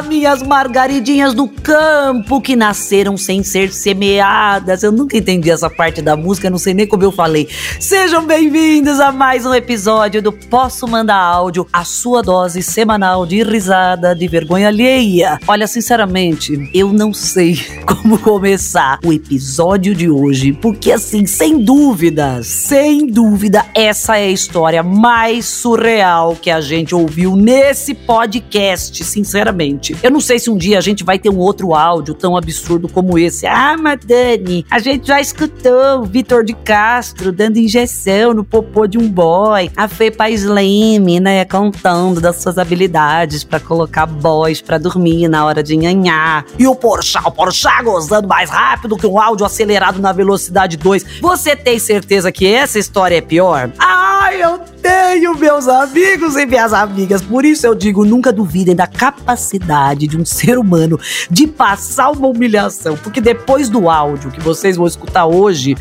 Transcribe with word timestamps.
Minhas 0.00 0.42
margaridinhas 0.42 1.34
do 1.34 1.46
campo 1.46 2.40
que 2.40 2.56
nasceram 2.56 3.16
sem 3.16 3.42
ser 3.42 3.72
semeadas. 3.72 4.82
Eu 4.82 4.90
nunca 4.90 5.16
entendi 5.16 5.50
essa 5.50 5.68
parte 5.68 6.00
da 6.00 6.16
música, 6.16 6.48
não 6.48 6.56
sei 6.56 6.72
nem 6.72 6.86
como 6.86 7.02
eu 7.02 7.12
falei. 7.12 7.48
Sejam 7.78 8.24
bem-vindos 8.24 8.98
a 9.00 9.12
mais 9.12 9.44
um 9.44 9.52
episódio 9.52 10.22
do 10.22 10.32
Posso 10.32 10.88
Mandar 10.88 11.16
Áudio, 11.16 11.66
a 11.72 11.84
sua 11.84 12.22
dose 12.22 12.62
semanal 12.62 13.26
de 13.26 13.42
risada, 13.42 14.14
de 14.14 14.26
vergonha 14.26 14.68
alheia. 14.68 15.38
Olha, 15.46 15.66
sinceramente, 15.66 16.70
eu 16.72 16.92
não 16.92 17.12
sei 17.12 17.56
como 17.86 18.18
começar 18.18 18.98
o 19.04 19.12
episódio 19.12 19.94
de 19.94 20.08
hoje, 20.08 20.52
porque 20.52 20.90
assim, 20.90 21.26
sem 21.26 21.58
dúvida, 21.58 22.42
sem 22.42 23.06
dúvida, 23.06 23.66
essa 23.74 24.16
é 24.16 24.24
a 24.24 24.30
história 24.30 24.82
mais 24.82 25.44
surreal 25.44 26.34
que 26.34 26.50
a 26.50 26.60
gente 26.60 26.94
ouviu 26.94 27.36
nesse 27.36 27.94
podcast, 27.94 29.04
sinceramente. 29.04 29.81
Eu 30.02 30.10
não 30.10 30.20
sei 30.20 30.38
se 30.38 30.48
um 30.48 30.56
dia 30.56 30.78
a 30.78 30.80
gente 30.80 31.02
vai 31.02 31.18
ter 31.18 31.28
um 31.28 31.38
outro 31.38 31.74
áudio 31.74 32.14
tão 32.14 32.36
absurdo 32.36 32.88
como 32.88 33.18
esse. 33.18 33.46
Ah, 33.46 33.76
Madani, 33.76 34.64
a 34.70 34.78
gente 34.78 35.08
já 35.08 35.20
escutou 35.20 36.00
o 36.00 36.04
Vitor 36.04 36.44
de 36.44 36.52
Castro 36.52 37.32
dando 37.32 37.56
injeção 37.56 38.32
no 38.32 38.44
popô 38.44 38.86
de 38.86 38.98
um 38.98 39.08
boy, 39.08 39.70
a 39.76 39.88
Fepa 39.88 40.30
Slim, 40.30 41.20
né, 41.20 41.44
contando 41.44 42.20
das 42.20 42.36
suas 42.36 42.58
habilidades 42.58 43.42
para 43.42 43.58
colocar 43.58 44.06
boys 44.06 44.60
para 44.60 44.78
dormir 44.78 45.28
na 45.28 45.44
hora 45.44 45.62
de 45.62 45.76
nhanhar. 45.76 46.44
E 46.58 46.66
o 46.66 46.74
Porsche, 46.74 47.18
o 47.24 47.30
Porsche 47.30 47.68
gozando 47.82 48.28
mais 48.28 48.50
rápido 48.50 48.96
que 48.96 49.06
um 49.06 49.18
áudio 49.18 49.44
acelerado 49.44 50.00
na 50.00 50.12
velocidade 50.12 50.76
2. 50.76 51.20
Você 51.20 51.56
tem 51.56 51.78
certeza 51.78 52.30
que 52.30 52.46
essa 52.46 52.78
história 52.78 53.16
é 53.16 53.20
pior? 53.20 53.70
Ai, 53.78 54.42
eu 54.42 54.58
tenho, 54.80 55.36
meus 55.36 55.66
amigos 55.66 56.36
e 56.36 56.46
minhas 56.46 56.72
amigas. 56.72 57.22
Por 57.22 57.44
isso 57.44 57.66
eu 57.66 57.74
digo, 57.74 58.04
nunca 58.04 58.32
duvidem 58.32 58.76
da 58.76 58.86
capacidade 58.86 59.71
de 60.08 60.16
um 60.16 60.24
ser 60.24 60.58
humano 60.58 60.98
de 61.30 61.46
passar 61.46 62.10
uma 62.10 62.28
humilhação. 62.28 62.96
Porque 62.96 63.20
depois 63.20 63.68
do 63.68 63.88
áudio 63.88 64.30
que 64.30 64.40
vocês 64.40 64.76
vão 64.76 64.86
escutar 64.86 65.26
hoje, 65.26 65.76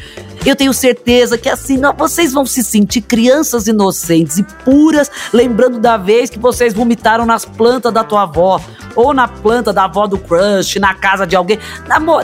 eu 0.50 0.56
tenho 0.56 0.74
certeza 0.74 1.38
que 1.38 1.50
assim 1.50 1.78
não, 1.78 1.94
vocês 1.94 2.34
vão 2.34 2.46
se 2.46 2.64
sentir 2.64 3.02
crianças 3.02 3.68
inocentes 3.68 4.38
e 4.38 4.44
puras, 4.44 5.10
lembrando 5.34 5.80
da 5.80 5.98
vez 5.98 6.30
que 6.30 6.40
vocês 6.40 6.74
vomitaram 6.74 7.26
nas 7.26 7.46
plantas 7.46 7.94
da 7.94 8.04
tua 8.04 8.24
avó, 8.24 8.60
ou 8.96 9.14
na 9.14 9.28
planta 9.28 9.72
da 9.72 9.86
avó 9.86 10.08
do 10.08 10.18
crush, 10.18 10.80
na 10.80 10.94
casa 10.94 11.26
de 11.26 11.36
alguém. 11.36 11.60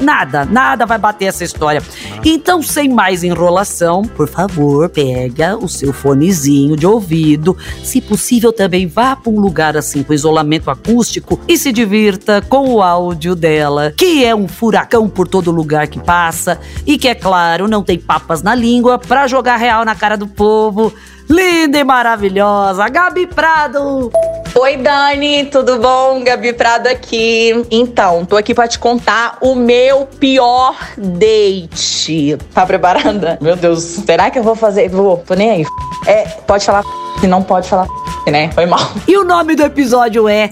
Nada, 0.02 0.46
nada 0.46 0.86
vai 0.86 0.98
bater 0.98 1.26
essa 1.26 1.44
história. 1.44 1.82
Então, 2.26 2.62
sem 2.62 2.90
mais 2.90 3.24
enrolação, 3.24 4.02
por 4.04 4.28
favor, 4.28 4.90
pega 4.90 5.58
o 5.58 5.70
seu 5.70 5.94
fonezinho 5.94 6.76
de 6.76 6.86
ouvido. 6.86 7.56
Se 7.84 8.02
possível, 8.02 8.52
também 8.52 8.88
vá 8.88 9.16
para 9.16 9.32
um 9.32 9.40
lugar 9.40 9.78
assim 9.78 10.04
com 10.04 10.14
isolamento 10.14 10.70
acústico 10.70 11.40
e 11.48 11.58
se 11.58 11.72
divirta 11.72 12.42
com 12.42 12.70
o 12.74 12.82
áudio 12.82 13.36
dela, 13.36 13.94
que 13.96 14.26
é 14.26 14.36
um 14.36 14.48
furacão 14.48 15.08
por 15.08 15.28
todo 15.28 15.52
lugar 15.52 15.88
que 15.88 16.00
passa 16.00 16.60
e 16.86 16.98
que, 16.98 17.08
é 17.08 17.16
claro, 17.16 17.68
não 17.68 17.84
tem 17.84 17.98
papas 18.08 18.42
na 18.42 18.56
língua 18.56 18.98
para 18.98 19.28
jogar 19.28 19.58
real 19.58 19.84
na 19.84 19.94
cara 19.94 20.16
do 20.16 20.28
povo 20.28 20.94
linda 21.30 21.78
e 21.78 21.84
maravilhosa, 21.84 22.88
Gabi 22.88 23.28
Prado. 23.28 24.12
Oi, 24.56 24.78
Dani, 24.78 25.46
tudo 25.46 25.78
bom? 25.78 26.24
Gabi 26.24 26.54
Prado 26.54 26.88
aqui. 26.88 27.66
Então, 27.70 28.26
tô 28.26 28.38
aqui 28.38 28.54
pra 28.54 28.68
te 28.68 28.80
contar 28.80 29.38
o 29.42 29.54
meu 29.54 30.06
pior 30.06 30.76
date. 30.98 32.38
Tá 32.54 32.66
preparada? 32.66 33.38
Meu 33.42 33.56
Deus, 33.56 33.84
será 33.84 34.32
que 34.32 34.40
eu 34.40 34.44
vou 34.44 34.56
fazer? 34.56 34.90
Vou, 34.90 35.18
tô 35.18 35.34
nem 35.34 35.52
aí. 35.52 35.66
É, 36.08 36.24
pode 36.24 36.66
falar 36.66 36.84
se 37.20 37.28
não 37.28 37.44
pode 37.44 37.68
falar 37.68 37.88
né? 38.32 38.52
Foi 38.52 38.66
mal. 38.66 38.92
E 39.08 39.18
o 39.18 39.24
nome 39.24 39.56
do 39.56 39.64
episódio 39.64 40.28
é 40.28 40.50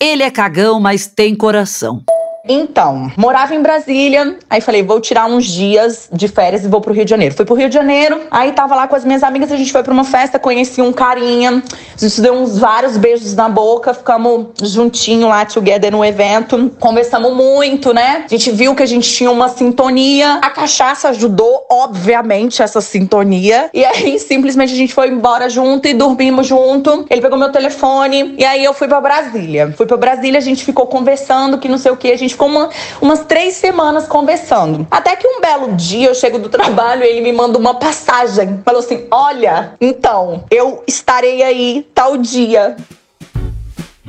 Ele 0.00 0.22
é 0.22 0.30
cagão, 0.30 0.80
mas 0.80 1.06
tem 1.06 1.34
coração. 1.34 2.02
Então, 2.48 3.12
morava 3.16 3.54
em 3.54 3.62
Brasília, 3.62 4.36
aí 4.50 4.60
falei, 4.60 4.82
vou 4.82 5.00
tirar 5.00 5.26
uns 5.26 5.44
dias 5.44 6.08
de 6.12 6.26
férias 6.26 6.64
e 6.64 6.68
vou 6.68 6.80
pro 6.80 6.92
Rio 6.92 7.04
de 7.04 7.10
Janeiro. 7.10 7.36
Fui 7.36 7.44
pro 7.44 7.54
Rio 7.54 7.68
de 7.68 7.74
Janeiro, 7.74 8.22
aí 8.32 8.50
tava 8.50 8.74
lá 8.74 8.88
com 8.88 8.96
as 8.96 9.04
minhas 9.04 9.22
amigas, 9.22 9.52
a 9.52 9.56
gente 9.56 9.70
foi 9.70 9.84
pra 9.84 9.92
uma 9.92 10.02
festa, 10.02 10.40
conheci 10.40 10.82
um 10.82 10.92
carinha, 10.92 11.62
a 11.94 12.00
gente 12.00 12.20
deu 12.20 12.34
uns 12.34 12.58
vários 12.58 12.96
beijos 12.96 13.36
na 13.36 13.48
boca, 13.48 13.94
ficamos 13.94 14.48
juntinho 14.60 15.28
lá, 15.28 15.44
together 15.44 15.92
no 15.92 16.04
evento, 16.04 16.72
conversamos 16.80 17.32
muito, 17.32 17.94
né? 17.94 18.24
A 18.24 18.28
gente 18.28 18.50
viu 18.50 18.74
que 18.74 18.82
a 18.82 18.86
gente 18.86 19.08
tinha 19.08 19.30
uma 19.30 19.48
sintonia, 19.48 20.40
a 20.42 20.50
cachaça 20.50 21.10
ajudou, 21.10 21.64
obviamente, 21.70 22.60
essa 22.60 22.80
sintonia, 22.80 23.70
e 23.72 23.84
aí 23.84 24.18
simplesmente 24.20 24.72
a 24.72 24.76
gente 24.76 24.92
foi 24.92 25.08
embora 25.08 25.48
junto 25.48 25.86
e 25.86 25.94
dormimos 25.94 26.48
junto. 26.48 27.06
Ele 27.08 27.20
pegou 27.20 27.38
meu 27.38 27.52
telefone, 27.52 28.34
e 28.36 28.44
aí 28.44 28.64
eu 28.64 28.74
fui 28.74 28.88
pra 28.88 29.00
Brasília. 29.00 29.72
Fui 29.76 29.86
pra 29.86 29.96
Brasília, 29.96 30.38
a 30.38 30.42
gente 30.42 30.64
ficou 30.64 30.86
conversando, 30.86 31.58
que 31.58 31.68
não 31.68 31.78
sei 31.78 31.92
o 31.92 31.96
que, 31.96 32.10
a 32.10 32.18
gente 32.18 32.31
ficou 32.32 32.48
uma, 32.48 32.70
umas 33.00 33.24
três 33.24 33.54
semanas 33.54 34.06
conversando. 34.06 34.86
Até 34.90 35.16
que 35.16 35.26
um 35.26 35.40
belo 35.40 35.72
dia 35.74 36.08
eu 36.08 36.14
chego 36.14 36.38
do 36.38 36.48
trabalho 36.48 37.04
e 37.04 37.06
ele 37.06 37.20
me 37.20 37.32
manda 37.32 37.58
uma 37.58 37.74
passagem. 37.74 38.60
Falou 38.64 38.80
assim: 38.80 39.06
Olha, 39.10 39.74
então, 39.80 40.44
eu 40.50 40.82
estarei 40.86 41.42
aí 41.42 41.86
tal 41.94 42.16
dia. 42.16 42.76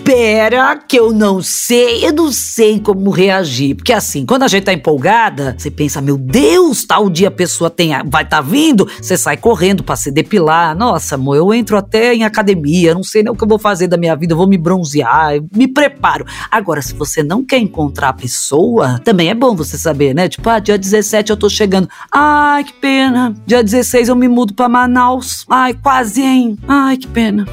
Pera, 0.04 0.76
que 0.76 1.00
eu 1.00 1.14
não 1.14 1.42
sei, 1.42 2.06
eu 2.06 2.12
não 2.12 2.30
sei 2.30 2.78
como 2.78 3.10
reagir. 3.10 3.76
Porque 3.76 3.94
assim, 3.94 4.26
quando 4.26 4.44
a 4.44 4.50
gente 4.50 4.66
tá 4.66 4.74
empolgada, 4.74 5.56
você 5.58 5.72
pensa, 5.72 6.02
meu 6.02 6.18
Deus, 6.18 6.84
tal 6.84 7.10
dia 7.10 7.30
a 7.30 7.32
pessoa 7.32 7.70
tem, 7.70 7.92
vai 8.06 8.28
tá 8.28 8.42
vindo, 8.42 8.86
você 9.02 9.16
sai 9.16 9.38
correndo 9.38 9.82
para 9.82 9.96
se 9.96 10.12
depilar. 10.12 10.76
Nossa, 10.76 11.16
amor, 11.16 11.38
eu 11.38 11.54
entro 11.54 11.78
até 11.78 12.14
em 12.14 12.26
academia, 12.26 12.94
não 12.94 13.04
sei 13.04 13.24
nem 13.24 13.32
o 13.32 13.36
que 13.36 13.44
eu 13.44 13.48
vou 13.48 13.58
fazer 13.58 13.88
da 13.88 13.96
minha 13.96 14.16
vida, 14.16 14.34
eu 14.34 14.38
vou 14.38 14.48
me 14.48 14.58
bronzear, 14.58 15.40
me 15.56 15.70
preparo. 15.70 16.26
Agora, 16.52 16.82
se 16.82 16.94
você 16.94 17.24
não 17.24 17.44
quer 17.44 17.60
encontrar 17.60 18.10
a 18.10 18.14
pessoa, 18.14 19.00
também 19.06 19.30
é 19.30 19.34
bom 19.34 19.56
você 19.56 19.78
saber, 19.78 20.14
né? 20.14 20.28
Tipo, 20.28 20.50
ah, 20.50 20.60
dia 20.60 20.78
17 20.78 21.30
eu 21.30 21.38
tô 21.38 21.50
chegando. 21.50 21.88
Ai, 22.12 22.66
que 22.66 22.74
pena. 22.74 23.34
Dia 23.46 23.64
16 23.64 24.10
eu 24.10 24.16
me 24.18 24.28
mudo 24.28 24.54
para 24.54 24.68
Manaus. 24.68 25.46
Ai, 25.50 25.74
quase, 25.74 26.22
hein? 26.22 26.58
Ai, 26.68 26.98
que 26.98 27.08
pena 27.08 27.46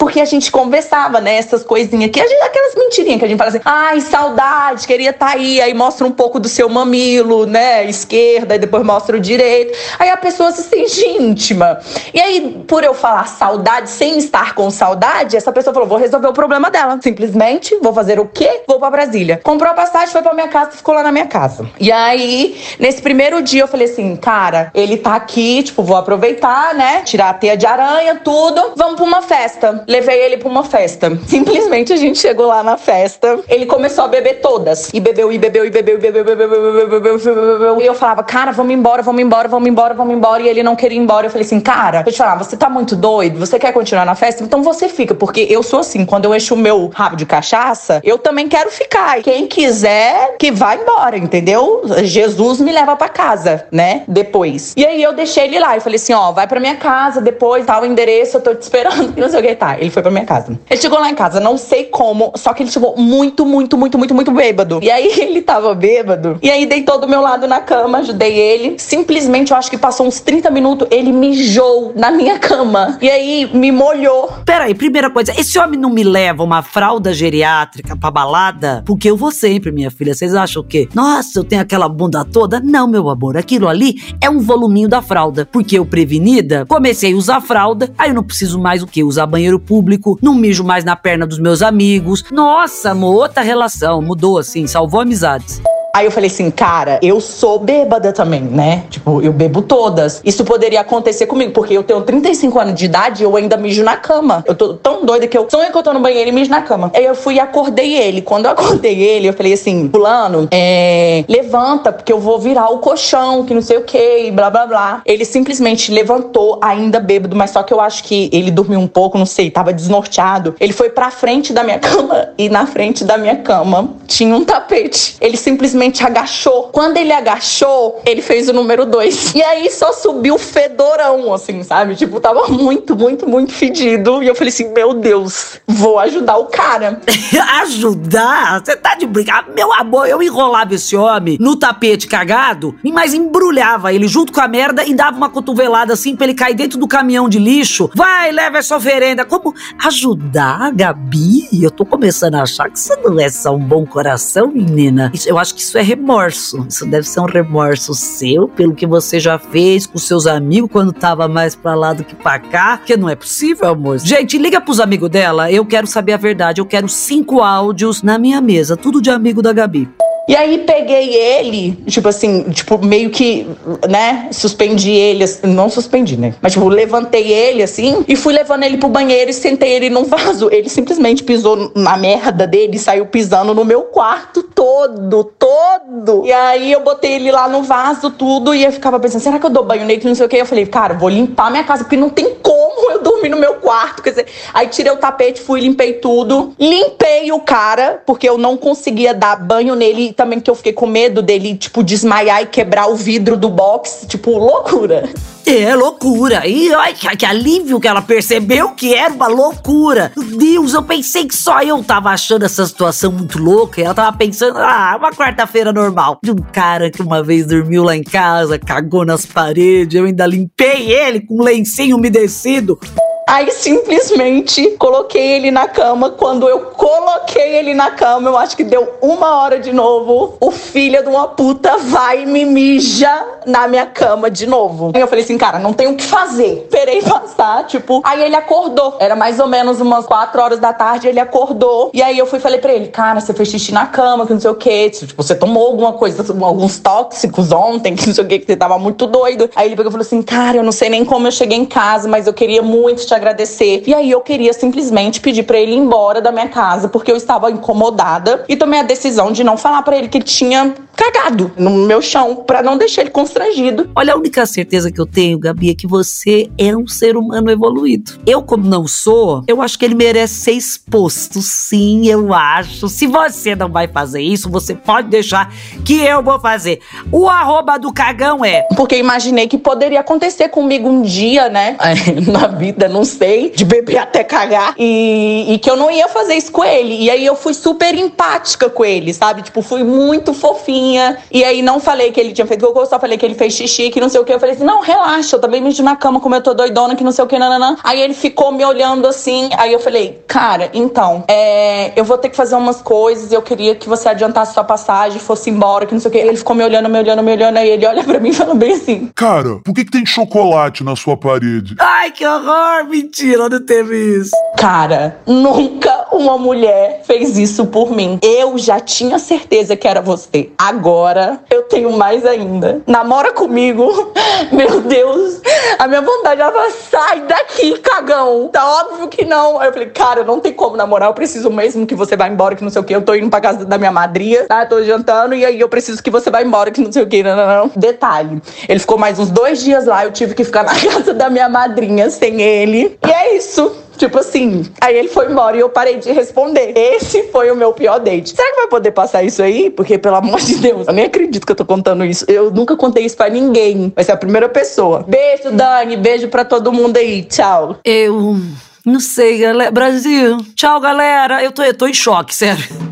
porque 0.00 0.18
a 0.18 0.24
gente 0.24 0.50
conversava, 0.50 1.20
né? 1.20 1.36
Essas 1.36 1.62
coisinhas 1.62 2.10
que 2.10 2.18
a 2.18 2.26
gente, 2.26 2.40
aquelas 2.40 2.74
mentirinhas 2.74 3.18
que 3.18 3.24
a 3.26 3.28
gente 3.28 3.36
fala 3.36 3.50
assim, 3.50 3.60
ai, 3.62 4.00
saudade, 4.00 4.86
queria 4.86 5.10
estar 5.10 5.26
tá 5.26 5.32
aí, 5.32 5.60
aí 5.60 5.74
mostra 5.74 6.06
um 6.06 6.10
pouco 6.10 6.40
do 6.40 6.48
seu 6.48 6.70
mamilo, 6.70 7.44
né? 7.44 7.84
Esquerda, 7.84 8.54
e 8.54 8.58
depois 8.58 8.82
mostra 8.82 9.18
o 9.18 9.20
direito. 9.20 9.76
Aí 9.98 10.08
a 10.08 10.16
pessoa 10.16 10.52
se 10.52 10.62
sente 10.62 11.06
íntima. 11.06 11.78
E 12.14 12.18
aí, 12.18 12.64
por 12.66 12.82
eu 12.82 12.94
falar 12.94 13.26
saudade 13.26 13.90
sem 13.90 14.16
estar 14.16 14.54
com 14.54 14.70
saudade, 14.70 15.36
essa 15.36 15.52
pessoa 15.52 15.74
falou: 15.74 15.86
vou 15.86 15.98
resolver 15.98 16.28
o 16.28 16.32
problema 16.32 16.70
dela. 16.70 16.98
Simplesmente, 17.02 17.76
vou 17.82 17.92
fazer 17.92 18.18
o 18.18 18.24
quê? 18.26 18.62
Vou 18.66 18.78
para 18.78 18.90
Brasília. 18.90 19.38
Comprou 19.44 19.70
a 19.70 19.74
passagem, 19.74 20.08
foi 20.08 20.22
pra 20.22 20.32
minha 20.32 20.48
casa 20.48 20.70
ficou 20.70 20.94
lá 20.94 21.02
na 21.02 21.12
minha 21.12 21.26
casa. 21.26 21.68
E 21.78 21.92
aí, 21.92 22.58
nesse 22.78 23.02
primeiro 23.02 23.42
dia, 23.42 23.64
eu 23.64 23.68
falei 23.68 23.86
assim, 23.86 24.16
cara, 24.16 24.70
ele 24.74 24.96
tá 24.96 25.14
aqui, 25.14 25.62
tipo, 25.62 25.82
vou 25.82 25.96
aproveitar, 25.98 26.74
né? 26.74 27.02
Tirar 27.02 27.28
a 27.28 27.34
teia 27.34 27.54
de 27.54 27.66
aranha, 27.66 28.18
tudo. 28.24 28.72
Vamos 28.76 28.94
pra 28.94 29.04
uma 29.04 29.20
festa 29.20 29.84
levei 29.90 30.22
ele 30.22 30.36
pra 30.36 30.48
uma 30.48 30.62
festa. 30.62 31.18
Simplesmente 31.26 31.92
a 31.92 31.96
gente 31.96 32.18
chegou 32.18 32.46
lá 32.46 32.62
na 32.62 32.76
festa, 32.76 33.40
ele 33.48 33.66
começou 33.66 34.04
a 34.04 34.08
beber 34.08 34.40
todas. 34.40 34.88
E 34.94 35.00
bebeu, 35.00 35.32
e 35.32 35.38
bebeu, 35.38 35.66
e 35.66 35.70
bebeu, 35.70 35.96
e 35.96 35.98
bebeu, 35.98 36.22
e 36.22 36.24
bebeu, 36.24 36.46
e 36.46 36.46
bebeu, 36.46 36.86
e 36.86 37.00
bebeu, 37.00 37.80
e. 37.80 37.82
E 37.82 37.86
eu 37.86 37.94
falava, 37.94 38.22
cara, 38.22 38.52
vamos 38.52 38.72
embora, 38.72 39.02
vamos 39.02 39.20
embora, 39.20 39.48
vamos 39.48 39.68
embora, 39.68 39.92
vamos 39.92 40.14
embora. 40.14 40.42
E 40.42 40.48
ele 40.48 40.62
não 40.62 40.76
queria 40.76 40.96
ir 40.96 41.00
embora. 41.02 41.26
Eu 41.26 41.30
falei 41.30 41.44
assim, 41.44 41.60
cara, 41.60 42.02
deixa 42.02 42.08
eu 42.08 42.12
te 42.12 42.18
falar, 42.18 42.36
você 42.36 42.56
tá 42.56 42.70
muito 42.70 42.94
doido? 42.94 43.38
Você 43.40 43.58
quer 43.58 43.72
continuar 43.72 44.04
na 44.04 44.14
festa? 44.14 44.44
Então 44.44 44.62
você 44.62 44.88
fica, 44.88 45.12
porque 45.12 45.46
eu 45.50 45.62
sou 45.62 45.80
assim, 45.80 46.06
quando 46.06 46.26
eu 46.26 46.34
encho 46.34 46.54
o 46.54 46.58
meu 46.58 46.88
rabo 46.94 47.16
de 47.16 47.26
cachaça, 47.26 48.00
eu 48.04 48.16
também 48.16 48.48
quero 48.48 48.70
ficar. 48.70 49.20
Quem 49.22 49.48
quiser, 49.48 50.36
que 50.38 50.52
vá 50.52 50.76
embora, 50.76 51.18
entendeu? 51.18 51.82
Jesus 52.04 52.60
me 52.60 52.70
leva 52.70 52.94
para 52.94 53.08
casa, 53.08 53.66
né? 53.72 54.04
Depois. 54.06 54.72
E 54.76 54.86
aí 54.86 55.02
eu 55.02 55.12
deixei 55.12 55.44
ele 55.44 55.58
lá. 55.58 55.74
Eu 55.74 55.80
falei 55.80 55.96
assim, 55.96 56.12
ó, 56.12 56.30
vai 56.30 56.46
pra 56.46 56.60
minha 56.60 56.76
casa, 56.76 57.20
depois, 57.20 57.66
tal 57.66 57.84
endereço, 57.84 58.36
eu 58.36 58.40
tô 58.40 58.54
te 58.54 58.62
esperando. 58.62 59.14
E 59.16 59.20
não 59.20 59.28
sei 59.28 59.40
o 59.40 59.42
que, 59.42 59.54
tá. 59.54 59.79
Ele 59.80 59.90
foi 59.90 60.02
pra 60.02 60.10
minha 60.10 60.24
casa. 60.24 60.58
Ele 60.68 60.80
chegou 60.80 61.00
lá 61.00 61.10
em 61.10 61.14
casa, 61.14 61.40
não 61.40 61.56
sei 61.56 61.84
como, 61.84 62.32
só 62.36 62.52
que 62.52 62.62
ele 62.62 62.70
chegou 62.70 62.96
muito, 62.96 63.46
muito, 63.46 63.78
muito, 63.78 63.98
muito, 63.98 64.14
muito 64.14 64.30
bêbado. 64.30 64.78
E 64.82 64.90
aí 64.90 65.10
ele 65.20 65.40
tava 65.40 65.74
bêbado. 65.74 66.38
E 66.42 66.50
aí 66.50 66.66
deitou 66.66 67.00
do 67.00 67.08
meu 67.08 67.20
lado 67.20 67.46
na 67.46 67.60
cama, 67.60 67.98
ajudei 67.98 68.36
ele. 68.36 68.78
Simplesmente, 68.78 69.52
eu 69.52 69.56
acho 69.56 69.70
que 69.70 69.78
passou 69.78 70.06
uns 70.06 70.20
30 70.20 70.50
minutos, 70.50 70.86
ele 70.90 71.12
mijou 71.12 71.92
na 71.96 72.10
minha 72.10 72.38
cama. 72.38 72.98
E 73.00 73.08
aí 73.10 73.50
me 73.54 73.72
molhou. 73.72 74.30
Peraí, 74.44 74.74
primeira 74.74 75.10
coisa, 75.10 75.32
esse 75.38 75.58
homem 75.58 75.80
não 75.80 75.90
me 75.90 76.04
leva 76.04 76.42
uma 76.42 76.62
fralda 76.62 77.12
geriátrica 77.14 77.96
pra 77.96 78.10
balada? 78.10 78.82
Porque 78.84 79.10
eu 79.10 79.16
vou 79.16 79.30
sempre, 79.30 79.72
minha 79.72 79.90
filha. 79.90 80.14
Vocês 80.14 80.34
acham 80.34 80.62
o 80.62 80.64
quê? 80.64 80.88
Nossa, 80.94 81.38
eu 81.38 81.44
tenho 81.44 81.62
aquela 81.62 81.88
bunda 81.88 82.24
toda? 82.24 82.60
Não, 82.60 82.86
meu 82.86 83.08
amor, 83.08 83.36
aquilo 83.36 83.68
ali 83.68 83.96
é 84.20 84.28
um 84.28 84.40
voluminho 84.40 84.88
da 84.88 85.00
fralda. 85.00 85.46
Porque 85.50 85.78
eu, 85.78 85.86
prevenida, 85.86 86.66
comecei 86.66 87.14
a 87.14 87.16
usar 87.16 87.40
fralda, 87.40 87.90
aí 87.96 88.10
eu 88.10 88.14
não 88.14 88.22
preciso 88.22 88.58
mais 88.58 88.82
o 88.82 88.86
quê? 88.86 89.02
Usar 89.02 89.26
banheiro 89.26 89.58
público 89.70 90.18
não 90.20 90.34
mijo 90.34 90.64
mais 90.64 90.82
na 90.82 90.96
perna 90.96 91.24
dos 91.24 91.38
meus 91.38 91.62
amigos. 91.62 92.24
Nossa, 92.32 92.90
amor, 92.90 93.14
outra 93.14 93.40
relação, 93.40 94.02
mudou 94.02 94.36
assim, 94.36 94.66
salvou 94.66 95.00
amizades. 95.00 95.62
Aí 95.94 96.06
eu 96.06 96.10
falei 96.10 96.30
assim, 96.30 96.50
cara, 96.50 96.98
eu 97.02 97.20
sou 97.20 97.58
bêbada 97.58 98.12
também, 98.12 98.42
né? 98.42 98.84
Tipo, 98.90 99.20
eu 99.20 99.32
bebo 99.32 99.62
todas. 99.62 100.20
Isso 100.24 100.44
poderia 100.44 100.80
acontecer 100.80 101.26
comigo, 101.26 101.52
porque 101.52 101.76
eu 101.76 101.82
tenho 101.82 102.00
35 102.02 102.58
anos 102.58 102.74
de 102.74 102.84
idade 102.84 103.22
e 103.22 103.24
eu 103.24 103.36
ainda 103.36 103.56
mijo 103.56 103.82
na 103.82 103.96
cama. 103.96 104.44
Eu 104.46 104.54
tô 104.54 104.74
tão 104.74 105.04
doida 105.04 105.26
que 105.26 105.36
eu 105.36 105.48
sonho 105.50 105.70
que 105.70 105.76
eu 105.76 105.82
tô 105.82 105.92
no 105.92 106.00
banheiro 106.00 106.28
e 106.28 106.32
mijo 106.32 106.50
na 106.50 106.62
cama. 106.62 106.92
Aí 106.94 107.04
eu 107.04 107.14
fui 107.14 107.34
e 107.34 107.40
acordei 107.40 107.96
ele. 107.96 108.22
Quando 108.22 108.46
eu 108.46 108.52
acordei 108.52 109.02
ele, 109.02 109.28
eu 109.28 109.32
falei 109.32 109.52
assim, 109.52 109.88
fulano, 109.90 110.48
é, 110.50 111.24
levanta, 111.28 111.92
porque 111.92 112.12
eu 112.12 112.20
vou 112.20 112.38
virar 112.38 112.68
o 112.68 112.78
colchão, 112.78 113.44
que 113.44 113.52
não 113.52 113.62
sei 113.62 113.78
o 113.78 113.82
que, 113.82 114.26
e 114.26 114.30
blá 114.30 114.48
blá 114.48 114.66
blá. 114.66 115.02
Ele 115.04 115.24
simplesmente 115.24 115.92
levantou, 115.92 116.58
ainda 116.62 117.00
bêbado, 117.00 117.34
mas 117.34 117.50
só 117.50 117.62
que 117.62 117.72
eu 117.72 117.80
acho 117.80 118.04
que 118.04 118.30
ele 118.32 118.50
dormiu 118.50 118.78
um 118.78 118.86
pouco, 118.86 119.18
não 119.18 119.26
sei, 119.26 119.50
tava 119.50 119.72
desnorteado. 119.72 120.54
Ele 120.60 120.72
foi 120.72 120.90
pra 120.90 121.10
frente 121.10 121.52
da 121.52 121.64
minha 121.64 121.78
cama 121.80 122.28
e 122.38 122.48
na 122.48 122.66
frente 122.66 123.04
da 123.04 123.18
minha 123.18 123.36
cama 123.36 123.90
tinha 124.06 124.34
um 124.34 124.44
tapete. 124.44 125.16
Ele 125.20 125.36
simplesmente 125.36 125.79
agachou. 126.04 126.64
Quando 126.72 126.96
ele 126.96 127.12
agachou, 127.12 128.00
ele 128.04 128.22
fez 128.22 128.48
o 128.48 128.52
número 128.52 128.84
dois. 128.84 129.34
E 129.34 129.42
aí 129.42 129.70
só 129.70 129.92
subiu 129.92 130.36
fedorão, 130.38 131.32
assim, 131.32 131.62
sabe? 131.62 131.94
Tipo, 131.94 132.20
tava 132.20 132.48
muito, 132.48 132.94
muito, 132.96 133.28
muito 133.28 133.52
fedido. 133.52 134.22
E 134.22 134.28
eu 134.28 134.34
falei 134.34 134.52
assim: 134.52 134.72
meu 134.72 134.92
Deus, 134.94 135.60
vou 135.66 135.98
ajudar 135.98 136.36
o 136.36 136.46
cara. 136.46 137.00
ajudar? 137.62 138.62
Você 138.64 138.76
tá 138.76 138.94
de 138.94 139.06
brincadeira? 139.06 139.54
Meu 139.54 139.72
amor, 139.72 140.06
eu 140.06 140.22
enrolava 140.22 140.74
esse 140.74 140.96
homem 140.96 141.36
no 141.40 141.56
tapete 141.56 142.06
cagado, 142.06 142.74
mas 142.92 143.14
embrulhava 143.14 143.92
ele 143.92 144.08
junto 144.08 144.32
com 144.32 144.40
a 144.40 144.48
merda 144.48 144.84
e 144.84 144.94
dava 144.94 145.16
uma 145.16 145.30
cotovelada 145.30 145.92
assim 145.92 146.14
pra 146.14 146.26
ele 146.26 146.34
cair 146.34 146.54
dentro 146.54 146.78
do 146.78 146.88
caminhão 146.88 147.28
de 147.28 147.38
lixo. 147.38 147.90
Vai, 147.94 148.30
leva 148.32 148.58
essa 148.58 148.76
oferenda. 148.76 149.24
Como 149.24 149.54
ajudar, 149.84 150.72
Gabi? 150.72 151.48
Eu 151.62 151.70
tô 151.70 151.84
começando 151.84 152.34
a 152.34 152.42
achar 152.42 152.68
que 152.70 152.78
você 152.78 152.96
não 152.96 153.18
é 153.18 153.28
só 153.28 153.54
um 153.54 153.58
bom 153.58 153.86
coração, 153.86 154.48
menina. 154.48 155.12
eu 155.26 155.38
acho 155.38 155.54
que 155.54 155.64
isso 155.70 155.78
é 155.78 155.82
remorso. 155.82 156.66
Isso 156.68 156.84
deve 156.84 157.06
ser 157.06 157.20
um 157.20 157.26
remorso 157.26 157.94
seu 157.94 158.48
pelo 158.48 158.74
que 158.74 158.86
você 158.86 159.20
já 159.20 159.38
fez 159.38 159.86
com 159.86 159.98
seus 159.98 160.26
amigos 160.26 160.68
quando 160.70 160.92
tava 160.92 161.28
mais 161.28 161.54
pra 161.54 161.76
lá 161.76 161.92
do 161.92 162.02
que 162.02 162.16
pra 162.16 162.40
cá. 162.40 162.76
Que 162.78 162.96
não 162.96 163.08
é 163.08 163.14
possível, 163.14 163.68
amor. 163.68 163.98
Gente, 163.98 164.36
liga 164.36 164.60
pros 164.60 164.80
amigos 164.80 165.08
dela. 165.08 165.50
Eu 165.50 165.64
quero 165.64 165.86
saber 165.86 166.14
a 166.14 166.16
verdade. 166.16 166.60
Eu 166.60 166.66
quero 166.66 166.88
cinco 166.88 167.40
áudios 167.40 168.02
na 168.02 168.18
minha 168.18 168.40
mesa. 168.40 168.76
Tudo 168.76 169.00
de 169.00 169.10
amigo 169.10 169.40
da 169.40 169.52
Gabi. 169.52 169.88
E 170.30 170.36
aí 170.36 170.58
peguei 170.58 171.12
ele, 171.12 171.72
tipo 171.88 172.08
assim, 172.08 172.44
tipo, 172.50 172.78
meio 172.78 173.10
que, 173.10 173.48
né, 173.88 174.28
suspendi 174.30 174.92
ele, 174.92 175.24
não 175.42 175.68
suspendi, 175.68 176.16
né? 176.16 176.34
Mas, 176.40 176.52
tipo, 176.52 176.68
levantei 176.68 177.32
ele 177.32 177.64
assim 177.64 178.04
e 178.06 178.14
fui 178.14 178.32
levando 178.32 178.62
ele 178.62 178.76
pro 178.78 178.88
banheiro 178.88 179.28
e 179.28 179.34
sentei 179.34 179.72
ele 179.72 179.90
num 179.90 180.04
vaso. 180.04 180.48
Ele 180.52 180.68
simplesmente 180.68 181.24
pisou 181.24 181.72
na 181.74 181.96
merda 181.96 182.46
dele 182.46 182.76
e 182.76 182.78
saiu 182.78 183.06
pisando 183.06 183.52
no 183.52 183.64
meu 183.64 183.82
quarto 183.82 184.44
todo, 184.44 185.24
todo. 185.24 186.24
E 186.24 186.32
aí 186.32 186.70
eu 186.70 186.84
botei 186.84 187.14
ele 187.14 187.32
lá 187.32 187.48
no 187.48 187.64
vaso, 187.64 188.12
tudo, 188.12 188.54
e 188.54 188.62
eu 188.62 188.70
ficava 188.70 189.00
pensando, 189.00 189.22
será 189.22 189.40
que 189.40 189.46
eu 189.46 189.50
dou 189.50 189.64
banho 189.64 189.84
nele? 189.84 190.00
Não 190.04 190.14
sei 190.14 190.26
o 190.26 190.28
que. 190.28 190.36
Eu 190.36 190.46
falei, 190.46 190.64
cara, 190.64 190.94
vou 190.94 191.08
limpar 191.08 191.50
minha 191.50 191.64
casa, 191.64 191.82
porque 191.82 191.96
não 191.96 192.08
tem 192.08 192.36
como 192.40 192.92
eu 192.92 193.02
dormir 193.02 193.30
no 193.30 193.36
meu 193.36 193.54
quarto. 193.54 194.00
Quer 194.00 194.10
dizer, 194.10 194.26
aí 194.54 194.68
tirei 194.68 194.92
o 194.92 194.96
tapete, 194.96 195.40
fui, 195.40 195.60
limpei 195.60 195.94
tudo. 195.94 196.54
Limpei 196.56 197.32
o 197.32 197.40
cara, 197.40 198.00
porque 198.06 198.28
eu 198.28 198.38
não 198.38 198.56
conseguia 198.56 199.12
dar 199.12 199.34
banho 199.34 199.74
nele 199.74 200.19
também 200.20 200.38
que 200.38 200.50
eu 200.50 200.54
fiquei 200.54 200.74
com 200.74 200.86
medo 200.86 201.22
dele, 201.22 201.56
tipo, 201.56 201.82
desmaiar 201.82 202.42
e 202.42 202.46
quebrar 202.46 202.88
o 202.88 202.94
vidro 202.94 203.38
do 203.38 203.48
box. 203.48 204.04
Tipo, 204.06 204.36
loucura. 204.36 205.08
É, 205.46 205.74
loucura. 205.74 206.46
E 206.46 206.70
ai, 206.74 206.92
que 206.92 207.24
alívio 207.24 207.80
que 207.80 207.88
ela 207.88 208.02
percebeu 208.02 208.72
que 208.72 208.94
era 208.94 209.14
uma 209.14 209.28
loucura. 209.28 210.12
Meu 210.14 210.36
Deus, 210.36 210.74
eu 210.74 210.82
pensei 210.82 211.24
que 211.24 211.34
só 211.34 211.62
eu 211.62 211.82
tava 211.82 212.10
achando 212.10 212.44
essa 212.44 212.66
situação 212.66 213.10
muito 213.10 213.38
louca. 213.38 213.80
E 213.80 213.84
ela 213.84 213.94
tava 213.94 214.14
pensando, 214.14 214.58
ah, 214.58 214.94
uma 214.98 215.10
quarta-feira 215.10 215.72
normal. 215.72 216.18
De 216.22 216.30
um 216.30 216.36
cara 216.36 216.90
que 216.90 217.00
uma 217.00 217.22
vez 217.22 217.46
dormiu 217.46 217.82
lá 217.82 217.96
em 217.96 218.04
casa, 218.04 218.58
cagou 218.58 219.06
nas 219.06 219.24
paredes, 219.24 219.98
eu 219.98 220.04
ainda 220.04 220.26
limpei 220.26 220.92
ele 220.92 221.22
com 221.22 221.40
um 221.40 221.42
lencinho 221.42 221.96
umedecido. 221.96 222.78
Aí 223.26 223.50
simplesmente 223.52 224.76
coloquei 224.78 225.32
ele 225.32 225.50
na 225.50 225.68
cama. 225.68 226.10
Quando 226.10 226.48
eu 226.48 226.60
coloquei 226.72 227.56
ele 227.56 227.74
na 227.74 227.92
cama, 227.92 228.28
eu 228.28 228.36
acho 228.36 228.56
que 228.56 228.64
deu 228.64 228.96
uma 229.00 229.40
hora 229.40 229.58
de 229.58 229.72
novo. 229.72 230.36
O 230.40 230.50
filho 230.50 231.02
de 231.02 231.08
uma 231.08 231.28
puta 231.28 231.76
vai 231.78 232.22
e 232.22 232.26
me 232.26 232.44
mija 232.44 233.24
na 233.46 233.68
minha 233.68 233.86
cama 233.86 234.30
de 234.30 234.46
novo. 234.46 234.92
Aí 234.94 235.00
eu 235.00 235.06
falei 235.08 235.24
assim, 235.24 235.38
cara, 235.38 235.58
não 235.58 235.72
tem 235.72 235.86
o 235.86 235.96
que 235.96 236.04
fazer. 236.04 236.64
Esperei 236.64 237.00
passar, 237.06 237.66
tipo. 237.66 238.02
Aí 238.04 238.22
ele 238.22 238.34
acordou. 238.34 238.96
Era 238.98 239.14
mais 239.14 239.38
ou 239.38 239.46
menos 239.46 239.80
umas 239.80 240.06
4 240.06 240.40
horas 240.40 240.58
da 240.58 240.72
tarde. 240.72 241.08
Ele 241.08 241.20
acordou. 241.20 241.90
E 241.94 242.02
aí 242.02 242.18
eu 242.18 242.26
fui 242.26 242.40
falei 242.40 242.58
pra 242.58 242.72
ele, 242.72 242.88
cara, 242.88 243.20
você 243.20 243.32
fez 243.32 243.48
xixi 243.48 243.72
na 243.72 243.86
cama, 243.86 244.26
que 244.26 244.32
não 244.32 244.40
sei 244.40 244.50
o 244.50 244.54
quê. 244.54 244.90
Tipo, 244.90 245.22
você 245.22 245.34
tomou 245.34 245.66
alguma 245.66 245.92
coisa, 245.92 246.24
alguns 246.42 246.78
tóxicos 246.78 247.52
ontem, 247.52 247.94
que 247.94 248.06
não 248.06 248.14
sei 248.14 248.24
o 248.24 248.26
quê, 248.26 248.38
que 248.38 248.46
você 248.46 248.56
tava 248.56 248.78
muito 248.78 249.06
doido. 249.06 249.48
Aí 249.54 249.68
ele 249.68 249.76
pegou 249.76 249.90
e 249.90 249.92
falou 249.92 250.04
assim, 250.04 250.22
cara, 250.22 250.56
eu 250.56 250.62
não 250.62 250.72
sei 250.72 250.88
nem 250.88 251.04
como 251.04 251.26
eu 251.26 251.32
cheguei 251.32 251.58
em 251.58 251.64
casa, 251.64 252.08
mas 252.08 252.26
eu 252.26 252.32
queria 252.32 252.62
muito 252.62 253.06
te 253.06 253.14
agradecer. 253.20 253.82
E 253.86 253.94
aí 253.94 254.10
eu 254.10 254.20
queria 254.20 254.52
simplesmente 254.52 255.20
pedir 255.20 255.44
para 255.44 255.58
ele 255.58 255.72
ir 255.72 255.78
embora 255.78 256.20
da 256.20 256.32
minha 256.32 256.48
casa, 256.48 256.88
porque 256.88 257.10
eu 257.10 257.16
estava 257.16 257.50
incomodada 257.50 258.44
e 258.48 258.56
tomei 258.56 258.80
a 258.80 258.84
decisão 258.84 259.32
de 259.32 259.44
não 259.44 259.56
falar 259.56 259.82
para 259.82 259.96
ele 259.96 260.08
que 260.08 260.18
ele 260.18 260.24
tinha 260.24 260.74
cagado 261.00 261.50
no 261.56 261.70
meu 261.70 262.02
chão, 262.02 262.36
para 262.36 262.62
não 262.62 262.76
deixar 262.76 263.00
ele 263.00 263.10
constrangido. 263.10 263.90
Olha, 263.96 264.12
a 264.12 264.16
única 264.16 264.44
certeza 264.44 264.92
que 264.92 265.00
eu 265.00 265.06
tenho, 265.06 265.38
Gabi, 265.38 265.70
é 265.70 265.74
que 265.74 265.86
você 265.86 266.50
é 266.58 266.76
um 266.76 266.86
ser 266.86 267.16
humano 267.16 267.50
evoluído. 267.50 268.12
Eu, 268.26 268.42
como 268.42 268.66
não 268.66 268.86
sou, 268.86 269.42
eu 269.48 269.62
acho 269.62 269.78
que 269.78 269.84
ele 269.86 269.94
merece 269.94 270.34
ser 270.34 270.52
exposto. 270.52 271.40
Sim, 271.40 272.06
eu 272.06 272.34
acho. 272.34 272.86
Se 272.88 273.06
você 273.06 273.54
não 273.54 273.70
vai 273.70 273.88
fazer 273.88 274.20
isso, 274.20 274.50
você 274.50 274.74
pode 274.74 275.08
deixar 275.08 275.50
que 275.86 276.00
eu 276.00 276.22
vou 276.22 276.38
fazer. 276.38 276.80
O 277.10 277.28
arroba 277.28 277.78
do 277.78 277.92
cagão 277.92 278.44
é. 278.44 278.66
Porque 278.76 278.96
imaginei 278.96 279.48
que 279.48 279.56
poderia 279.56 280.00
acontecer 280.00 280.48
comigo 280.48 280.88
um 280.88 281.00
dia, 281.00 281.48
né? 281.48 281.78
Na 282.30 282.46
vida, 282.46 282.88
não 282.88 282.99
sei, 283.04 283.50
de 283.50 283.64
beber 283.64 283.98
até 283.98 284.24
cagar. 284.24 284.74
E, 284.78 285.54
e, 285.54 285.58
que 285.58 285.70
eu 285.70 285.76
não 285.76 285.90
ia 285.90 286.08
fazer 286.08 286.34
isso 286.34 286.52
com 286.52 286.64
ele. 286.64 286.94
E 286.94 287.10
aí 287.10 287.24
eu 287.24 287.36
fui 287.36 287.54
super 287.54 287.94
empática 287.94 288.68
com 288.68 288.84
ele, 288.84 289.12
sabe? 289.12 289.42
Tipo, 289.42 289.62
fui 289.62 289.82
muito 289.82 290.32
fofinha. 290.32 291.18
E 291.30 291.44
aí 291.44 291.62
não 291.62 291.80
falei 291.80 292.12
que 292.12 292.20
ele 292.20 292.32
tinha 292.32 292.46
feito 292.46 292.66
cocô, 292.66 292.84
só 292.86 292.98
falei 292.98 293.18
que 293.18 293.26
ele 293.26 293.34
fez 293.34 293.54
xixi, 293.54 293.90
que 293.90 294.00
não 294.00 294.08
sei 294.08 294.20
o 294.20 294.24
que. 294.24 294.32
Eu 294.32 294.40
falei 294.40 294.54
assim: 294.54 294.64
não, 294.64 294.80
relaxa, 294.80 295.36
eu 295.36 295.40
também 295.40 295.60
mijo 295.60 295.82
na 295.82 295.96
cama 295.96 296.20
como 296.20 296.34
eu 296.34 296.42
tô 296.42 296.54
doidona, 296.54 296.94
que 296.94 297.04
não 297.04 297.12
sei 297.12 297.24
o 297.24 297.26
que, 297.26 297.38
nananã. 297.38 297.76
Aí 297.82 298.00
ele 298.00 298.14
ficou 298.14 298.52
me 298.52 298.64
olhando 298.64 299.06
assim. 299.06 299.50
Aí 299.56 299.72
eu 299.72 299.80
falei, 299.80 300.22
cara, 300.26 300.70
então, 300.72 301.24
é, 301.28 301.92
eu 301.96 302.04
vou 302.04 302.18
ter 302.18 302.28
que 302.28 302.36
fazer 302.36 302.54
umas 302.54 302.80
coisas. 302.80 303.32
Eu 303.32 303.42
queria 303.42 303.74
que 303.74 303.88
você 303.88 304.08
adiantasse 304.08 304.54
sua 304.54 304.64
passagem, 304.64 305.18
fosse 305.18 305.50
embora, 305.50 305.86
que 305.86 305.92
não 305.92 306.00
sei 306.00 306.08
o 306.08 306.12
que. 306.12 306.18
Ele 306.18 306.36
ficou 306.36 306.54
me 306.54 306.64
olhando, 306.64 306.88
me 306.88 306.98
olhando, 306.98 307.22
me 307.22 307.32
olhando. 307.32 307.56
Aí 307.56 307.68
ele 307.68 307.86
olha 307.86 308.04
pra 308.04 308.18
mim 308.20 308.30
e 308.30 308.34
fala 308.34 308.54
bem 308.54 308.72
assim: 308.72 309.10
Cara, 309.14 309.60
por 309.64 309.74
que, 309.74 309.84
que 309.84 309.90
tem 309.90 310.06
chocolate 310.06 310.84
na 310.84 310.96
sua 310.96 311.16
parede? 311.16 311.74
Ai, 311.78 312.10
que 312.10 312.26
horror! 312.26 312.86
Mentira, 312.90 313.48
não 313.48 313.64
teve 313.64 313.96
isso. 314.18 314.32
Cara, 314.58 315.16
nunca 315.24 316.08
uma 316.12 316.36
mulher 316.36 316.99
fez 317.04 317.38
isso 317.38 317.66
por 317.66 317.90
mim. 317.90 318.18
Eu 318.22 318.56
já 318.58 318.80
tinha 318.80 319.18
certeza 319.18 319.76
que 319.76 319.86
era 319.86 320.00
você. 320.00 320.50
Agora 320.58 321.40
eu 321.50 321.62
tenho 321.64 321.92
mais 321.92 322.24
ainda. 322.24 322.82
Namora 322.86 323.32
comigo. 323.32 324.12
Meu 324.52 324.80
Deus. 324.80 325.40
A 325.78 325.86
minha 325.86 326.02
vontade 326.02 326.40
era 326.40 326.70
sai 326.70 327.20
daqui, 327.22 327.78
cagão. 327.78 328.48
Tá 328.52 328.64
óbvio 328.82 329.08
que 329.08 329.24
não. 329.24 329.60
Aí 329.60 329.68
eu 329.68 329.72
falei, 329.72 329.88
cara, 329.88 330.24
não 330.24 330.40
tem 330.40 330.52
como 330.52 330.76
namorar. 330.76 331.08
Eu 331.08 331.14
preciso 331.14 331.50
mesmo 331.50 331.86
que 331.86 331.94
você 331.94 332.16
vá 332.16 332.28
embora, 332.28 332.54
que 332.54 332.62
não 332.62 332.70
sei 332.70 332.80
o 332.80 332.84
que. 332.84 332.94
Eu 332.94 333.02
tô 333.02 333.14
indo 333.14 333.30
pra 333.30 333.40
casa 333.40 333.64
da 333.64 333.78
minha 333.78 333.92
madrinha, 333.92 334.46
tá? 334.46 334.66
Tô 334.66 334.82
jantando 334.82 335.34
e 335.34 335.44
aí 335.44 335.60
eu 335.60 335.68
preciso 335.68 336.02
que 336.02 336.10
você 336.10 336.30
vá 336.30 336.42
embora, 336.42 336.70
que 336.70 336.80
não 336.80 336.92
sei 336.92 337.02
o 337.02 337.06
que. 337.06 337.22
Não, 337.22 337.36
não, 337.36 337.46
não. 337.46 337.70
Detalhe. 337.76 338.42
Ele 338.68 338.80
ficou 338.80 338.98
mais 338.98 339.18
uns 339.18 339.30
dois 339.30 339.62
dias 339.62 339.86
lá. 339.86 340.04
Eu 340.04 340.12
tive 340.12 340.34
que 340.34 340.44
ficar 340.44 340.62
na 340.64 340.74
casa 340.74 341.14
da 341.14 341.30
minha 341.30 341.48
madrinha 341.48 342.10
sem 342.10 342.40
ele. 342.40 342.98
E 343.06 343.10
é 343.10 343.36
isso. 343.36 343.74
Tipo 344.00 344.18
assim, 344.18 344.64
aí 344.80 344.96
ele 344.96 345.08
foi 345.08 345.30
embora 345.30 345.54
e 345.58 345.60
eu 345.60 345.68
parei 345.68 345.98
de 345.98 346.10
responder. 346.10 346.72
Esse 346.96 347.24
foi 347.24 347.50
o 347.50 347.56
meu 347.56 347.72
pior 347.72 348.00
date. 348.00 348.30
Será 348.30 348.50
que 348.50 348.56
vai 348.56 348.66
poder 348.66 348.90
passar 348.90 349.22
isso 349.22 349.42
aí? 349.42 349.70
Porque, 349.70 349.96
pelo 349.98 350.16
amor 350.16 350.40
de 350.40 350.56
Deus, 350.56 350.86
eu 350.88 350.92
nem 350.92 351.04
acredito 351.04 351.46
que 351.46 351.52
eu 351.52 351.56
tô 351.56 351.64
contando 351.64 352.04
isso. 352.04 352.24
Eu 352.28 352.50
nunca 352.50 352.76
contei 352.76 353.04
isso 353.04 353.16
pra 353.16 353.28
ninguém. 353.28 353.92
Vai 353.94 354.04
ser 354.04 354.12
a 354.12 354.16
primeira 354.16 354.48
pessoa. 354.48 355.04
Beijo, 355.06 355.50
Dani. 355.52 355.96
Beijo 355.96 356.28
pra 356.28 356.44
todo 356.44 356.72
mundo 356.72 356.96
aí. 356.96 357.22
Tchau. 357.24 357.78
Eu. 357.84 358.36
Não 358.84 358.98
sei, 358.98 359.38
galera. 359.38 359.70
Brasil. 359.70 360.38
Tchau, 360.56 360.80
galera. 360.80 361.42
Eu 361.42 361.52
tô, 361.52 361.62
eu 361.62 361.74
tô 361.74 361.86
em 361.86 361.94
choque, 361.94 362.34
sério. 362.34 362.89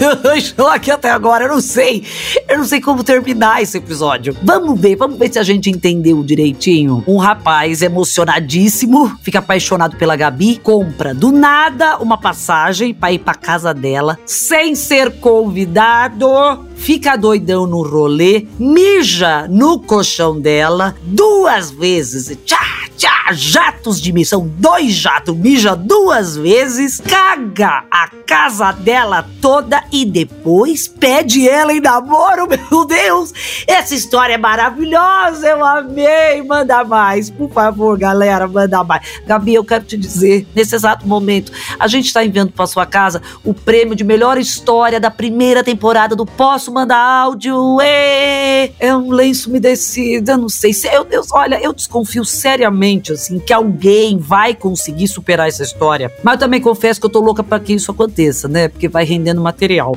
Eu 0.00 0.34
estou 0.34 0.68
aqui 0.68 0.90
até 0.90 1.10
agora, 1.10 1.44
eu 1.44 1.48
não 1.48 1.60
sei. 1.60 2.04
Eu 2.48 2.58
não 2.58 2.64
sei 2.64 2.80
como 2.80 3.02
terminar 3.02 3.62
esse 3.62 3.78
episódio. 3.78 4.36
Vamos 4.42 4.80
ver, 4.80 4.96
vamos 4.96 5.18
ver 5.18 5.32
se 5.32 5.38
a 5.38 5.42
gente 5.42 5.68
entendeu 5.70 6.22
direitinho. 6.22 7.02
Um 7.06 7.16
rapaz 7.16 7.82
emocionadíssimo, 7.82 9.18
fica 9.22 9.40
apaixonado 9.40 9.96
pela 9.96 10.14
Gabi, 10.14 10.58
compra 10.58 11.12
do 11.12 11.32
nada 11.32 11.98
uma 11.98 12.16
passagem 12.16 12.94
para 12.94 13.12
ir 13.12 13.18
pra 13.18 13.34
casa 13.34 13.74
dela, 13.74 14.18
sem 14.24 14.74
ser 14.74 15.18
convidado, 15.20 16.28
fica 16.76 17.16
doidão 17.16 17.66
no 17.66 17.82
rolê, 17.82 18.46
mija 18.58 19.48
no 19.48 19.80
colchão 19.80 20.40
dela 20.40 20.94
duas 21.02 21.70
vezes. 21.70 22.36
Tchá, 22.44 22.88
tchá, 22.96 23.17
jatos 23.32 24.00
de 24.00 24.12
missão, 24.12 24.50
dois 24.58 24.92
jatos, 24.92 25.36
mija 25.36 25.74
duas 25.74 26.36
vezes, 26.36 27.00
caga 27.00 27.84
a 27.90 28.08
casa 28.26 28.72
dela 28.72 29.26
toda 29.40 29.82
e 29.92 30.04
depois 30.04 30.88
pede 30.88 31.48
ela 31.48 31.72
em 31.72 31.80
namoro, 31.80 32.48
meu 32.70 32.84
Deus! 32.84 33.32
Essa 33.66 33.94
história 33.94 34.34
é 34.34 34.38
maravilhosa, 34.38 35.48
eu 35.48 35.64
amei! 35.64 36.42
Manda 36.42 36.84
mais, 36.84 37.30
por 37.30 37.50
favor, 37.50 37.98
galera, 37.98 38.46
manda 38.46 38.82
mais. 38.84 39.02
Gabi, 39.26 39.54
eu 39.54 39.64
quero 39.64 39.84
te 39.84 39.96
dizer, 39.96 40.46
nesse 40.54 40.74
exato 40.74 41.06
momento, 41.06 41.52
a 41.78 41.86
gente 41.86 42.06
está 42.06 42.24
enviando 42.24 42.52
para 42.52 42.66
sua 42.66 42.86
casa 42.86 43.20
o 43.44 43.52
prêmio 43.52 43.94
de 43.94 44.04
melhor 44.04 44.38
história 44.38 45.00
da 45.00 45.10
primeira 45.10 45.62
temporada 45.62 46.16
do 46.16 46.24
Posso 46.24 46.72
Mandar 46.72 46.98
Áudio. 46.98 47.80
Ê! 47.80 48.72
É 48.78 48.94
um 48.94 49.10
lenço 49.10 49.48
umedecido, 49.50 50.30
eu 50.30 50.38
não 50.38 50.48
sei 50.48 50.72
se. 50.72 50.86
Eu, 50.88 51.06
eu, 51.10 51.22
olha, 51.32 51.60
eu 51.60 51.72
desconfio 51.72 52.24
seriamente, 52.24 53.12
assim, 53.18 53.38
que 53.38 53.52
alguém 53.52 54.18
vai 54.18 54.54
conseguir 54.54 55.08
superar 55.08 55.48
essa 55.48 55.62
história. 55.62 56.12
Mas 56.22 56.34
eu 56.34 56.40
também 56.40 56.60
confesso 56.60 57.00
que 57.00 57.06
eu 57.06 57.10
tô 57.10 57.20
louca 57.20 57.42
para 57.42 57.60
que 57.60 57.72
isso 57.72 57.90
aconteça, 57.90 58.48
né? 58.48 58.68
Porque 58.68 58.88
vai 58.88 59.04
rendendo 59.04 59.40
material. 59.40 59.96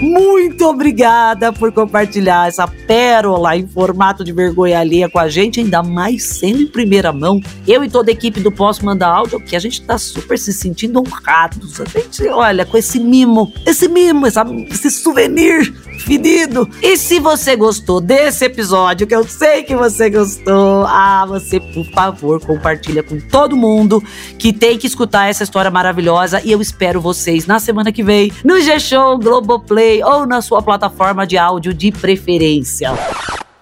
Muito 0.00 0.64
obrigada 0.64 1.52
por 1.52 1.72
compartilhar 1.72 2.46
essa 2.46 2.68
pérola 2.68 3.56
em 3.56 3.66
formato 3.66 4.22
de 4.22 4.32
vergonha 4.32 4.78
alheia 4.78 5.08
com 5.08 5.18
a 5.18 5.28
gente, 5.28 5.58
ainda 5.58 5.82
mais 5.82 6.22
sendo 6.24 6.62
em 6.62 6.66
primeira 6.68 7.12
mão. 7.12 7.40
Eu 7.66 7.82
e 7.82 7.90
toda 7.90 8.10
a 8.10 8.12
equipe 8.12 8.38
do 8.38 8.52
Posso 8.52 8.84
Mandar 8.84 9.08
Áudio, 9.08 9.40
que 9.40 9.56
a 9.56 9.58
gente 9.58 9.82
tá 9.82 9.98
super 9.98 10.38
se 10.38 10.52
sentindo 10.52 11.00
honrados. 11.00 11.80
A 11.80 11.84
gente, 11.84 12.28
olha, 12.28 12.64
com 12.64 12.76
esse 12.76 13.00
mimo, 13.00 13.52
esse 13.66 13.88
mimo, 13.88 14.26
essa, 14.26 14.46
esse 14.70 14.88
souvenir 14.88 15.74
fedido. 15.98 16.68
E 16.80 16.96
se 16.96 17.18
você 17.18 17.56
gostou 17.56 18.00
desse 18.00 18.44
episódio, 18.44 19.06
que 19.06 19.14
eu 19.14 19.24
sei 19.24 19.64
que 19.64 19.74
você 19.74 20.08
gostou, 20.08 20.86
ah, 20.86 21.26
você, 21.26 21.58
por 21.58 21.84
favor, 21.86 22.40
compartilha 22.40 23.02
com 23.02 23.18
todo 23.18 23.56
mundo 23.56 24.02
que 24.38 24.52
tem 24.52 24.78
que 24.78 24.86
escutar 24.86 25.28
essa 25.28 25.42
história 25.42 25.72
maravilhosa. 25.72 26.40
E 26.44 26.52
eu 26.52 26.60
espero 26.60 27.00
vocês 27.00 27.46
na 27.46 27.58
semana 27.58 27.90
que 27.90 28.04
vem 28.04 28.30
no 28.44 28.60
G-Show 28.60 29.18
Globoplay 29.18 29.87
ou 30.04 30.26
na 30.26 30.40
sua 30.40 30.62
plataforma 30.62 31.26
de 31.26 31.36
áudio 31.36 31.72
de 31.74 31.90
preferência. 31.90 32.92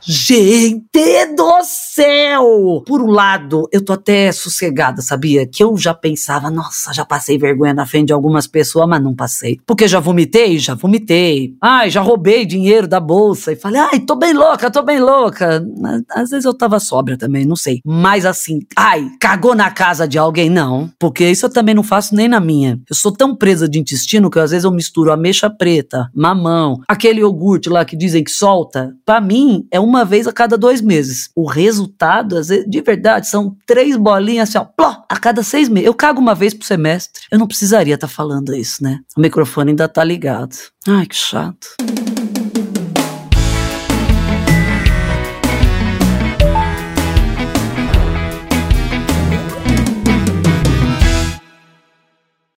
Gente 0.08 1.26
do 1.34 1.64
céu! 1.64 2.80
Por 2.86 3.02
um 3.02 3.10
lado, 3.10 3.68
eu 3.72 3.84
tô 3.84 3.92
até 3.92 4.30
sossegada, 4.30 5.02
sabia? 5.02 5.44
Que 5.44 5.64
eu 5.64 5.76
já 5.76 5.92
pensava, 5.92 6.48
nossa, 6.48 6.92
já 6.92 7.04
passei 7.04 7.36
vergonha 7.36 7.74
na 7.74 7.84
frente 7.84 8.06
de 8.06 8.12
algumas 8.12 8.46
pessoas, 8.46 8.88
mas 8.88 9.02
não 9.02 9.16
passei. 9.16 9.58
Porque 9.66 9.88
já 9.88 9.98
vomitei? 9.98 10.60
Já 10.60 10.74
vomitei. 10.74 11.56
Ai, 11.60 11.90
já 11.90 12.02
roubei 12.02 12.46
dinheiro 12.46 12.86
da 12.86 13.00
bolsa 13.00 13.50
e 13.50 13.56
falei, 13.56 13.80
ai, 13.80 13.98
tô 13.98 14.14
bem 14.14 14.32
louca, 14.32 14.70
tô 14.70 14.80
bem 14.80 15.00
louca. 15.00 15.60
Às 16.10 16.30
vezes 16.30 16.44
eu 16.44 16.54
tava 16.54 16.78
sóbria 16.78 17.18
também, 17.18 17.44
não 17.44 17.56
sei. 17.56 17.80
Mas 17.84 18.24
assim, 18.24 18.60
ai, 18.76 19.10
cagou 19.20 19.56
na 19.56 19.72
casa 19.72 20.06
de 20.06 20.18
alguém? 20.18 20.48
Não. 20.48 20.88
Porque 21.00 21.28
isso 21.28 21.46
eu 21.46 21.50
também 21.50 21.74
não 21.74 21.82
faço 21.82 22.14
nem 22.14 22.28
na 22.28 22.38
minha. 22.38 22.78
Eu 22.88 22.94
sou 22.94 23.10
tão 23.10 23.34
presa 23.34 23.68
de 23.68 23.80
intestino 23.80 24.30
que 24.30 24.38
às 24.38 24.52
vezes 24.52 24.64
eu 24.64 24.70
misturo 24.70 25.10
ameixa 25.10 25.50
preta, 25.50 26.08
mamão, 26.14 26.80
aquele 26.86 27.20
iogurte 27.20 27.68
lá 27.68 27.84
que 27.84 27.96
dizem 27.96 28.22
que 28.22 28.30
solta. 28.30 28.94
Pra 29.04 29.20
mim, 29.20 29.66
é 29.72 29.80
uma 29.80 29.95
uma 29.96 30.04
vez 30.04 30.26
a 30.26 30.32
cada 30.32 30.56
dois 30.56 30.80
meses. 30.80 31.30
O 31.34 31.46
resultado, 31.46 32.36
às 32.36 32.48
vezes, 32.48 32.68
de 32.68 32.80
verdade, 32.80 33.28
são 33.28 33.56
três 33.66 33.96
bolinhas 33.96 34.48
assim, 34.48 34.58
ó, 34.58 34.64
pló, 34.64 35.02
a 35.08 35.16
cada 35.18 35.42
seis 35.42 35.68
meses. 35.68 35.86
Eu 35.86 35.94
cago 35.94 36.20
uma 36.20 36.34
vez 36.34 36.54
por 36.54 36.64
semestre. 36.64 37.22
Eu 37.30 37.38
não 37.38 37.46
precisaria 37.46 37.94
estar 37.94 38.06
tá 38.06 38.12
falando 38.12 38.54
isso, 38.54 38.82
né? 38.82 39.00
O 39.16 39.20
microfone 39.20 39.70
ainda 39.70 39.88
tá 39.88 40.04
ligado. 40.04 40.56
Ai, 40.86 41.06
que 41.06 41.16
chato. 41.16 41.68